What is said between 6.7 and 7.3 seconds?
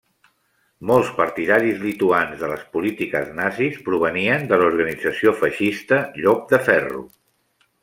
Ferro.